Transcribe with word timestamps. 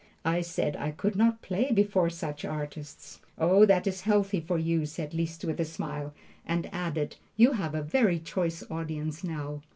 I 0.25 0.41
said 0.41 0.75
I 0.77 0.89
could 0.89 1.15
not 1.15 1.43
play 1.43 1.71
before 1.71 2.09
such 2.09 2.43
artists. 2.43 3.19
"Oh, 3.37 3.67
that 3.67 3.85
is 3.85 4.01
healthy 4.01 4.39
for 4.39 4.57
you," 4.57 4.87
said 4.87 5.13
Liszt 5.13 5.45
with 5.45 5.59
a 5.59 5.63
smile, 5.63 6.11
and 6.43 6.67
added, 6.73 7.17
"you 7.37 7.51
have 7.51 7.75
a 7.75 7.83
very 7.83 8.17
choice 8.17 8.63
audience 8.71 9.23
now." 9.23 9.61